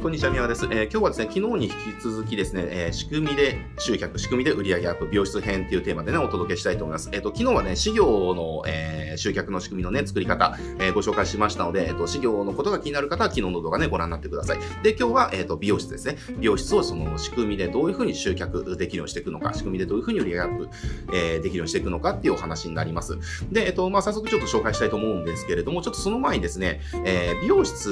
[0.00, 7.10] こんにちは、宮です、えー、今日はですね、昨日に引き続きですね、えー、仕組みで集客、仕組みで売上アップ、美容室編っていうテーマでね、お届けしたいと思います。
[7.12, 14.58] えっ、と、昨日はね、事業の、え集客の仕組みのね、作り方、えご紹介しましたので、えっ、と、事業のことが気になる方は、昨日の動画ね、ご覧になってください。
[14.82, 16.16] で、今日は、えっ、と、美容室ですね。
[16.38, 20.68] 美容室をその仕組みでどういうふうに集客できるようにしていくのか、仕組みでどういうふうに売上アップ、
[21.12, 23.18] えできるようにしていくのかっていうお話になります。
[23.52, 27.90] で、えっ、と、まあ、早速ちょっと紹介したいと思うんですけれども、ちょっとその前にですね、え美容室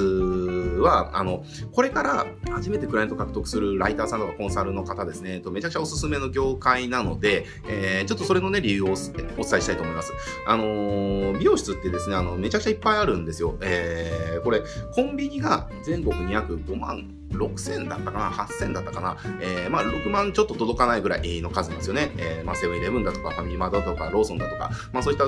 [0.81, 10.13] は、あの、これからから初めてクライアント獲得するライターさんとかコンサルの方ですね、とめちゃくちゃおすすめの業界なので、えー、ちょっとそれのね、理由をお伝えしたいと思います。
[10.47, 13.57] あのー、美容室ってですね、あの、めちゃくちゃいっぱいあるんですよ。
[13.61, 14.61] えー、これ、
[14.95, 19.17] コンビニが全国に約5万6000だったかな ?8000 だったかな？
[19.41, 22.11] えー、まあ、6万ちょっと届かないぐらいの数なんですよね。
[22.17, 25.25] えー、まあ、セブンイレブンだとか、ファミマートとか、ローソンだとか、まあ、そういった、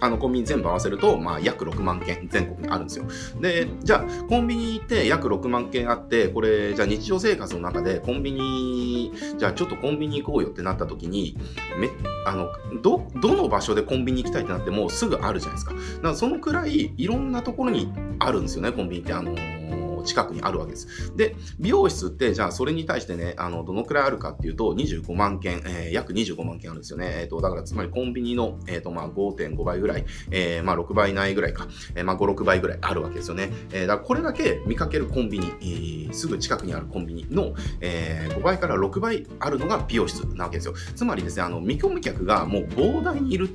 [0.00, 3.06] あの、コンビニ全部合わせると、まあ、約6万件全国にあるんですよ。
[3.40, 11.36] で、じゃあ、コンビニって約6万件あって、これ、じゃあ日常生活の中でコンビニ、じゃあちょっとコンビニ行こうよってなった時に、
[11.78, 11.90] め、
[12.26, 12.48] あの、
[12.82, 15.74] ど、どの場所でコンビニ行きたいってなってもすぐあるじゃないですか。
[15.74, 19.12] だからそのくらいいろんなところにあるんですよね、コンビニって。
[19.12, 19.63] あのー
[20.04, 21.16] 近くにあるわけです。
[21.16, 27.12] で、美容室って、じゃあそれに対してね、あの、どのくらいあるかっていうと、25万件、えー、約25万件あるんですよね。
[27.20, 33.50] えっ、ー、と、だからつまりコンビニの、えっ、ー、と、まあ5.5倍ぐらい、えー、まあ6倍ないぐらいか、えー、まあ5、6倍ぐらいあるわけですよね。
[33.72, 40.74] えー、だからこれだけ見かけるコンビニ、えー、すぐ近くにあるコンビニの、えー、5倍から6倍あるのが美容室なわけですよ。
[40.94, 43.48] つまりですね、あの、見込み客がもう膨大にいる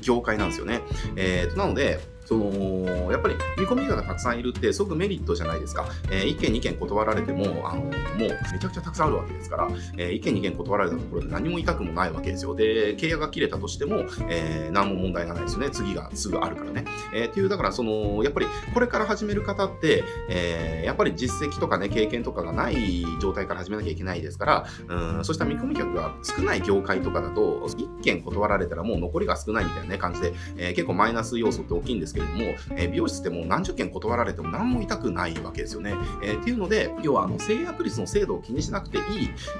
[0.00, 0.80] 業界なんですよね。
[1.16, 5.86] えー、となので、そのやっぱり見込み客がたくさんいるってすごくメリットじゃないですか。
[6.10, 7.92] えー、1件2件断られても、あのもう
[8.52, 12.54] めちゃくちゃたくさんあるわけですから、えー、1件2件断られたところで何も痛くもないわけですよ。
[12.54, 15.70] で、契約が切れたとしても、えー、何も問題がないですよね。
[15.70, 16.84] 次がすぐあるからね。
[17.14, 32.40] えー、っていう、だからその、やっぱりこれから始める方って、えー、やっぱり実績とかね、経験とかがない状態から始めなきゃいけないですから、うん、そうした見込み客が少ない業界とかだと、1件断られたらもう残りが少ないみたいな、ね、感じで、えー、結構マイナス要素って大きいんですけれども、
[32.76, 35.94] え、美容室ってもう何十件断られても何も痛くないわけですよね。
[36.22, 39.04] え、っていうので、要はあの制約率の精度を気にしなくていい、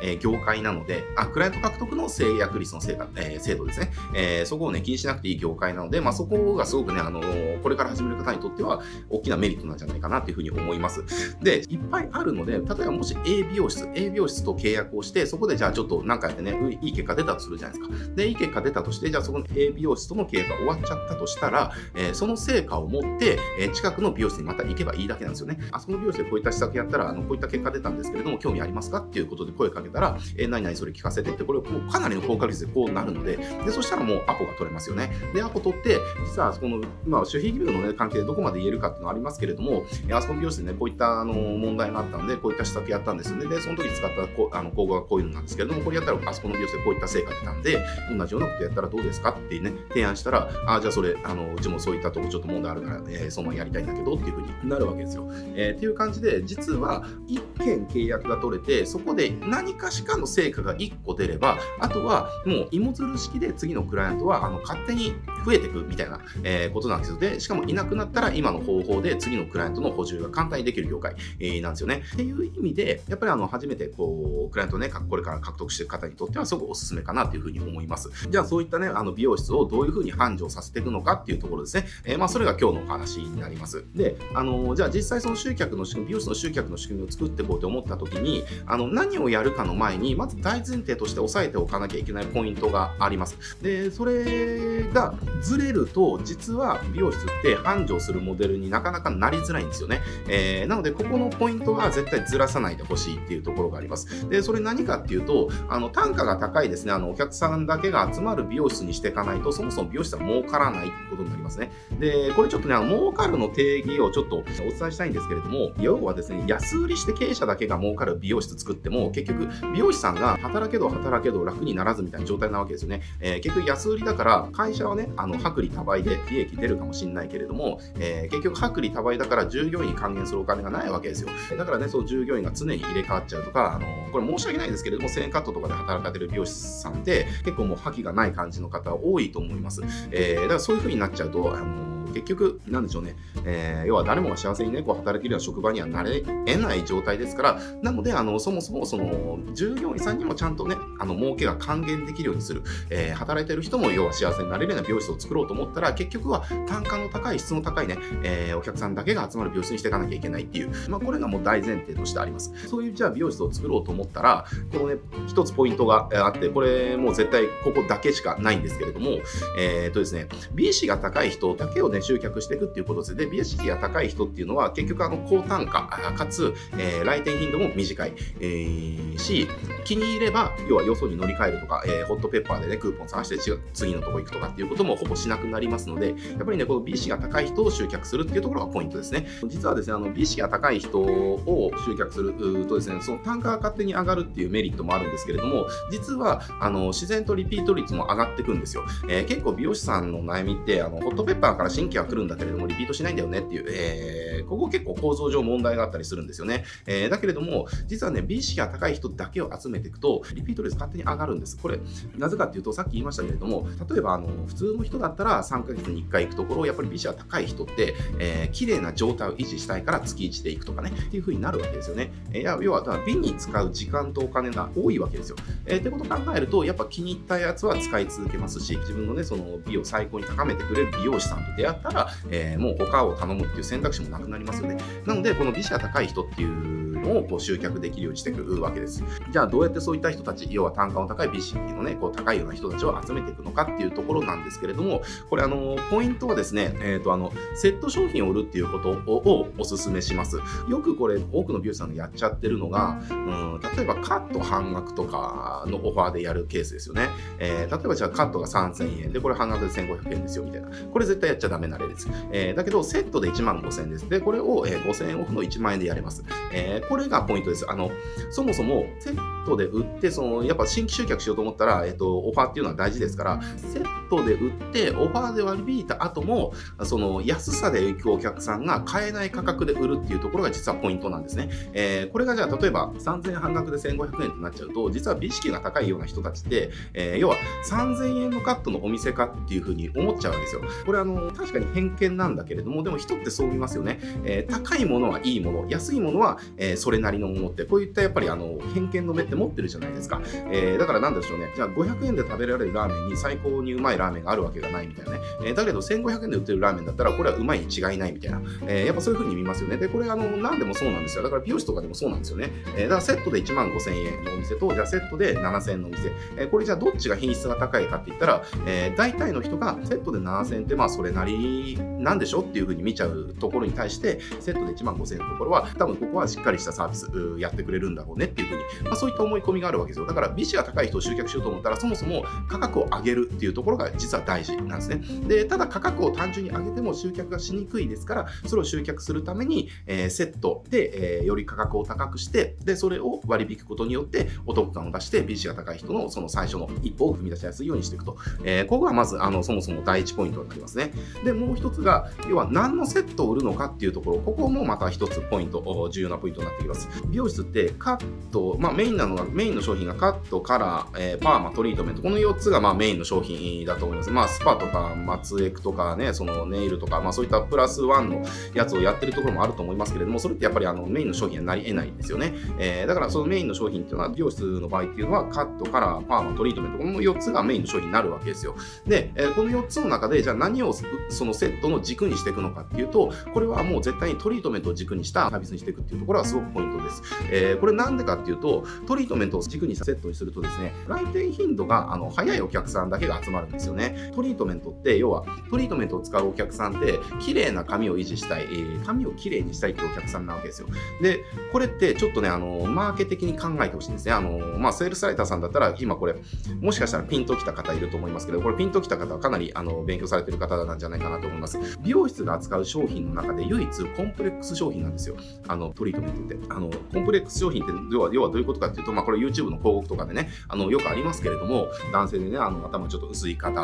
[0.02, 4.44] え、業界なので、あ、クライアント獲得の制約率の精,、えー、精度ですね、え。
[4.46, 7.20] そこをね、気にしなくていい業界なので、まあそこがすごくね、あの
[7.62, 11.02] これから始める方にとっては大きなメリットなんじゃないかなっていうふうに思います。
[11.42, 18.14] で、いっぱいあるので、例えばもし A 美容室、A 美容室と契約をして、そこでじゃあちょっと何かやってね、いい結果出たとするじゃないですか。
[18.14, 25.58] で、いい結果出たとして、じゃあそこの A 美容室との契約が終わっちゃったとしたら、えー、その成果を持って、え、近くの美容室にまた行けばいいだけなんですよね。
[25.70, 35.12] あそこの美容室でこういった施策やったら、あのこういった結果出たんですけれども、興味ありますかっていうことで声かけたら、えー、何々それ聞かせてって、これもうかなりの効果率でこうなるので、で、そしたらもうアポが取れますよね。
[35.34, 43.46] で、アポ取って、実はそこの、まあ、守秘義務の、ね、関係でどこまで言えるかっていうのはありますけれども、あそこの美容室でね、こういったあの問題があったんで、こういった施策やったんですよね。
[43.46, 47.78] で、その時使ったこあの工具がこういうのなんですけれども、これやったらあそこの美容室でこういった成果出たんで、
[48.16, 55.30] 同じようなことやったらどうですかってね、提案したら、あ、じゃあそれ、あの、うちもそういったとこちょっと問題あるから、えー、そのやりたいんだけどっていうふうになるわけですよ。
[55.54, 65.12] えー、っていう感じで、実は1件契約が取れて、そこで何かしかの成果が1個出れば、あとはもう芋づる式で次のクライアントはあの勝手に
[65.44, 67.18] 増えていくみたいな、えー、ことなんですよ。
[67.18, 72.02] で、しかもいなくなったら今の方法で次のクライアントの補充が簡単にできる業界、えー、なんですよね。
[72.14, 78.10] っていう意味で、やっぱりあの初めてこう、クライアントね、これから獲得していく方にとってはすごくおすすめかなというふうに思います。
[78.30, 81.86] じゃあそういったね、あの美容室をどういうふうに繁盛させていくのかっていうところですね。
[82.04, 83.84] えー、まあそれが今日のお話になります。
[83.96, 93.60] で、あのじゃあ実際その集客の仕組み、美容室の集客の仕組みを作っていこうと思った時に、あの何をやるかの前に、まず大前提として押さえておかなきゃいけないポイントがあります。
[93.60, 100.00] で、それがずれると、実は美容室って繁盛するモデルになかなかなりづらいんですよね。
[100.28, 104.28] えー、なので、ここのポイントは絶対ずらさないでほしいっていうところがあります。
[104.28, 111.72] で、それ何かっていうと、あの単価が高いですね、あのお客さんだけが集まる美容室にしていかないと、そもそも美容室は儲からないってことになりますね。
[111.98, 123.02] で、これちょっとね、あの儲かるの定義をちょっとお伝えしたいんですけれども、要はですね、安売りして経営者だけが儲かる美容室作っても、結局、美容師さんが働けど働けど楽にならずみたいな状態なわけですよね。
[123.20, 131.30] えー、結局、安売りだから、会社はね、あの薄利多売で利益出るかもしれないけれども、えー、結局、薄利多売だから従業員に還元するお金がないわけですよ。
[131.56, 139.82] だからね、その従業員が常に入れ替わっちゃうとか、あのこれ申し訳ないですけれども、1000円カットとかで働かれる美容師さんって、結構もう覇気がない感じの方多いと思います。
[140.10, 152.62] えー、だからそういう風になっちゃうと、あの結局、なんでしょうね、えー、要は誰もが幸せにね、こう働けるような職場にはなれ得ない状態ですから、なので、あの、そもそも、その、従業員さんにもちゃんとね、あの、儲けが還元できるようにする。
[152.90, 162.52] えー、働いてる人も要は幸せになれるような美容室を作ろうと思ったら、結局は単価の高い、質の高いね、えー、お客さんだけが集まる美容室にしていかなきゃいけないっていう、まあ、これがもう大前提としてあります。
[162.68, 169.18] そういうじゃあ美容室を作ろうと思ったら、このね、一つポイントがあって、これもう絶対ここだけしかないんですけれども、
[169.58, 173.16] えー、とですね、美意識が高い人だけをね、集客していくっていうことです。
[173.16, 179.48] で、美意識が高い人っていうのは、結局あの、高単価、かつ、えー、来店頻度も短い、えー、し、
[179.84, 183.38] 気に入れば、要はよそに乗り換えるとか、えー、ホットペッパーでね、クーポン探して
[183.72, 189.26] 次のとこ行くとかっていうこともほぼしなくなりますので、やっぱりね、この美意識が高い人を集客するっていうところがポイントですね。
[189.46, 198.84] 実はですね、あの、美意識が高い人を集客するとですね、その単価が勝手に上がるっていうメリットもあるんですけれども、実は、あの、自然とリピート率も上がってくんですよ。
[199.08, 206.64] えー、結構美容師さんの悩みって、あの、ホットペッパーから新規は来るんだけれども、リピートしないんだよねっていう、えー、ここ結構構造上問題があったりするんですよね。
[206.86, 211.56] え、だけれども、実はね、美意識が高い人だけを集めていくと、リピート率勝手に上がるんです。
[211.56, 211.78] これ、
[212.16, 222.12] なぜかっていうと、さっき言いましたけれども、例えば、あの、普通の人だったら3ヶ月に1回行くところ、やっぱり美意識が高い人って、えー、綺麗な状態を維持したいから月1で行くとかね、っていう風になるわけですよね。
[222.32, 225.36] えー、要は、だ美に使う時間とお金が多いわけですよ。
[225.66, 234.76] えー、ってことを考えると、やっぱ気に入ったやつは使い続けますし、自分のね、その美を最高に高めてくれる美容師さんと出会ったら、えー、もう他を頼むっていう選択肢もなくなりますよね。
[235.06, 239.02] なので、この美視が高い人っていうのをこう集客できるようにしていくわけです。
[239.30, 250.38] じゃあ、どうやってそういった人たち、要は単価の高い美意識のね、こう高いような人たちを集めていくのかっていうところなんですけれども、これ、あの、ポイントはですね、えっ、ー、と、あの、セット商品を売るっていうことをお勧めします。
[250.68, 257.08] よくこれ、多くの美容師さんがやっちゃってるのが、うん、例えばカット半額とかのオファーでやるケースですよね。
[257.38, 260.68] えー、例えばじゃあカットが3000円で、これ半額で1500円ですよ、みたいな。
[260.92, 262.08] これ絶対やっちゃダメな例です。
[262.32, 264.08] えー、だけど、セットで1万5000円です。
[264.08, 266.24] で、これを、えー、5000円オフの1万円でやれます。
[266.52, 267.64] えー、これがポイントです。
[267.70, 267.90] あの、
[268.30, 276.52] そもそも、セットで売って、その、やっぱ新規集客しようと思ったら、えっ、と、オファーっていうのは大事ですから、セットで売って、オファーで割り引いた後も、
[276.82, 281.48] その、安さで行くお客さんが買えない価格で売るっていうところが実はポイントなんですね。
[281.72, 287.36] えこれがじゃあ、例えば、3000円半額で1500円ってなっちゃうと、実は美意識が高いような人たちって、え要は
[287.70, 290.60] 3000円のカットのお店かっていうふうに思っちゃうわけですよ。
[290.84, 293.98] これあの、確かに偏見なんだけれども、でも人ってそう見ますよね。
[294.24, 300.20] えー、高いものはいいもの、安いものは、えー、それなりのものって、こういったやっぱりあの、偏見の目って持ってるじゃないですか。
[300.50, 301.52] えー、だからなんでしょうね。
[301.54, 305.18] じゃあ500円で食べられるラーメンに最高にうまいラーメンがあるわけがないみたいなね。
[305.44, 308.42] えー、だけど1500円で売ってるラーメンだったら、これはうまいに違いないみたいな。
[308.66, 309.76] えー、やっぱそういう風に見ますよね。
[309.76, 311.22] で、これあの、何でもそうなんですよ。
[311.22, 312.50] だから美容師とかでもそうなんですよね。
[312.76, 316.10] えー、だからセットで1万5000円のお店と、じゃあセットで7000円のお店。
[316.36, 330.06] えー、これじゃあどっちが品質が高いかって言ったら、えー、大体の人がセットで7000円ってまあそれなりなんでしょっていう風に見ちゃうところに対して、セットで1万5000円のところは、多分ここはしっかりしたサービスやってくれるんだろうねっていう風に、まあ、そういった思い込みがあるわけですよ。
[330.06, 335.02] だから美視が高い人を集客しようと思ったら、そもそも価格を上げるっていうところが実は大事なんですね。
[335.28, 348.16] で、ただ価格を単純に上げても集客がしにくいですから、それを集客するために、えー、セットで、えー、より価格を高くして、で、それを割り引くことによってお得感を出して、美視が高い人のその最初の一歩を踏み出しやすいようにしていくと。
[348.44, 350.92] えー、ここがまず、あの、そもそも第一ポイントになりますね。
[351.24, 356.88] で、もう一つが、要は何のセットを売るのかっていうところ、ここもまた一つポイント、重要なポイントになってきます。
[357.06, 364.10] 美容室ってカット、まあメインなのが、メインの商品がカット、カラー、えー、パーマ、トリートメント、この4つがまあメインの商品だと思います。
[364.10, 368.22] まあスパとか、松エクとかね、そのネイルとか、まあそういったプラスワンの
[368.54, 372.34] やつをやってるところもあると思いますけれども、それってやっぱりあのメインの商品になり得ないんですよね。
[372.58, 378.54] えー、だからそのメインの商品っていうのは、美容室の場合っていうのは、カット、カラー、パーマ、トリートメント、この4つがメインの商品になるわけですよ。
[378.86, 387.02] で、えー、この4つの中で、じゃあ何をそのセットの軸にしていくのかっていうと、これはもう絶対にトリートメントを軸にしたサービスにしていくっていうところはすごくポイントです。
[387.30, 394.12] えー、これなんでかっていうと、トリートメントを軸にセットにするとですね、来店頻度があの早いお客さんだけが集まるんですよね。
[394.14, 400.68] トリートメントって、要はトリートメントを使うお客さんって、綺麗な髪を維持したい、えー、髪を綺麗にしたいっていうお客さんなわけですよ。
[401.00, 401.20] で、
[401.52, 404.12] これってちょっとね、あの、マーケ的に考えてほしいんですね。
[404.12, 406.14] あの、まあ、セールスライターさんだったら、今これ、
[406.60, 411.58] もしかしたらピンときた方いると思いますけど、これピンときた方はかなりあの勉強されてる方なんじゃないかなと思います。
[411.82, 415.16] 美容室が扱う商品の中で唯一コンプレックス商品なんですよ。
[415.48, 416.31] あの、トリートメントって。
[416.48, 423.60] あの、コンプレックス商品って要は、要はどういうことかっていうと、まあ、これ YouTube の広告とかでね、あの、よくありますけれども、男性でね、あの、頭ちょっと薄い方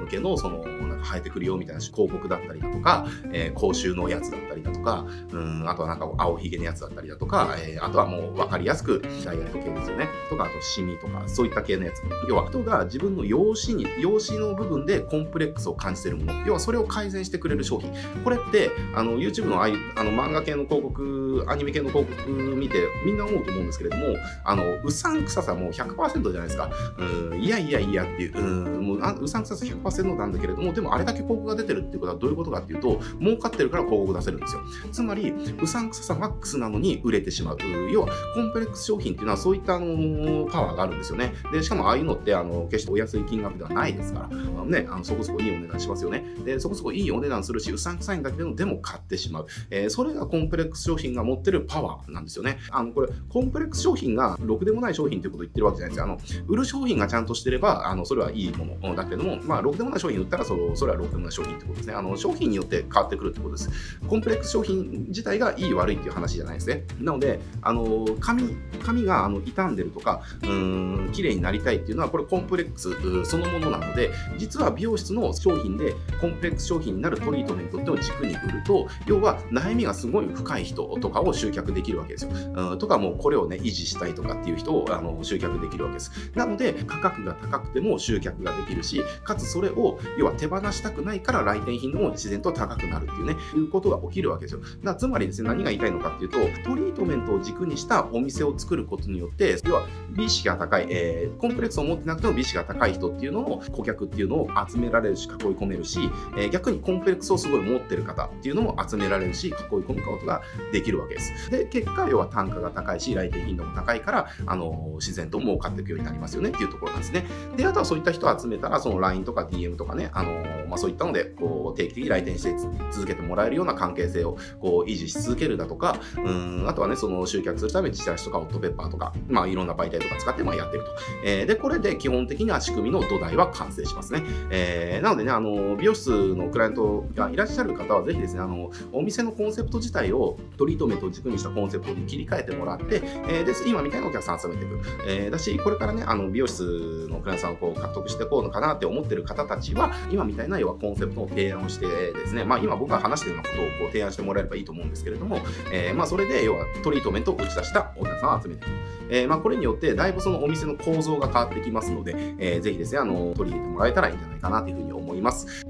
[0.00, 0.64] 向けの、その、
[0.96, 10.08] か生えてくるよみたいな広告だったりだとか、えー、口臭のやつだったりだとか、うん、あとはなんか青ひげのやつだったりだとか、えー、あとはもう分かりやすくダイエット系ですよね。
[10.28, 12.02] とか、あとシミとか、そういった系のやつ。
[12.28, 16.32] 要は人が自分の容姿に、容姿の部分でコンプレックスを感じてるもの。
[16.46, 17.92] 要はそれを改善してくれる商品。
[18.24, 26.70] これって、あの、YouTube のああいうあの漫画系の広告、アニメ系の広告見て、みんな思うと思うんですけれども、あの、うさんくささも100%じゃないですか。
[26.98, 34.60] うん、いやいやいやっていう、うん、もううさんくささ100%なんだけれども、でもあれだけ広告が出てるっていうことはどういうことかっていうと、儲かってるから広告出せるんですよ。
[34.92, 37.58] つまり、うさんくささマックスなのに売れてしまう。
[37.92, 41.34] 要は、コンプレックス商品っていうのはそういったあのパワーがあるんですよね。
[41.52, 46.24] で、しかもああいうのってあの決してお安い金額ではないですから、あのね、あのそこそこいいお値段しますよね。
[46.44, 49.46] で、そこそこいいお値段するし、うさんくさいんだけど、でも買ってしまう。
[49.70, 52.58] えー、それがコンプレックス商品が持ってるパワーなんですよね。
[52.70, 56.04] あの、これ、コンプレックス商品がろくでもない商品ということを言ってるわけじゃないですよ。
[56.04, 61.94] あの、売る商品がちゃんとしてれば、あの、それはいいものだけども、まあ、ろくでもない商品売ったら、そのそれはろくでもな商品ってことですね。
[61.94, 63.70] あの、商品によって変わってくるってことです。
[64.08, 66.84] コンプレックス商品自体がいい悪いっていう話じゃないですね。
[67.00, 72.90] なので、あの、髪、髪があの傷んでるとか、うん、綺麗になりたいっていうのは、これコンプレックス
[73.24, 82.30] そのものなので、実は美容室の商品でコンプレックス商品になるトリートメントっていうのを軸に売ると、要は悩みがすごい深い人とかを集客できるわけですよ。
[82.32, 86.10] うん、とかもうこれをね、維持したいとかっていう人をあの集客できるわけです。
[86.34, 94.60] なので、価格が高くても集客ができるし、かつそれを、要は手放したくないから来店頻度も自然と高くなるっていうね、いうことが起きるわけですよ。
[94.82, 110.42] だつまりですね、何が言いたいのかっていうと、トリートメントを軸にしたお店を作ることによって、要は美意識が高い、えー、コンプレックスを持ってなくても美意識が高い人っていうのを、顧客っていうのを集められるし、囲い込めるし、えー、逆にコンプレックスをすごい持ってる方っていうのも集められるし、囲い込むことが
[110.72, 111.50] できるわけです。
[111.50, 117.24] で、結果、要は単価が高いし、来店頻度も高いから、あの自然と儲かっていくようになりますよねっていうところなんですね。
[117.56, 122.54] で、あとはそういった人を集めたら、その LINE とか DM とかね、あのまあ、そういったので、こう、定期的に来店して
[122.90, 130.90] 続けてもらえるような関係性をこう維持し続けるだとか、うん、あとはね、その集客するためにチラシとかオットペッパーとか、まあ、いろんな媒体とか使ってまあやってると。
[131.24, 134.22] えー、で、これで基本的には仕組みの土台は完成しますね。
[134.50, 144.80] えー、なのでね、あの、美容室のクライアントがいらっしゃる方は、ぜひですね、あの、お店のコンセプト自体をトリートメントを軸にしたコンセプトに切り替えてもらって、えー、で、今みたいなお客さん集めていく。
[145.06, 155.40] えー、だし、これからね、あの、美容室のクライアントさんをこう獲得していこうのかなって思ってる方たちは、今みたいな要はコンセプトを提案をしてですね、まあ今僕が話してるようなことをこう提案してもらえればいいと思うんですけれども、
[155.72, 158.70] えー、まあそれで要はトリートメントを打ち出したお客さんを集めていく。
[159.08, 165.64] えー、まあこれによってだいぶそのお店の構造が変わってきますので、えー、ぜひですね、あの、取り入れてもらえたらいいんじゃないかなというふうに思います。